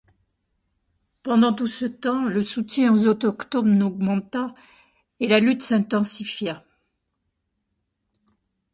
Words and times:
Pendant 1.21 1.53
tout 1.53 1.67
ce 1.67 1.85
temps, 1.85 2.25
le 2.25 2.41
soutien 2.43 2.91
aux 2.91 3.05
Autochtones 3.05 3.83
augmenta 3.83 4.51
et 5.19 5.27
la 5.27 5.39
lutte 5.39 5.61
s'intensifia. 5.61 6.65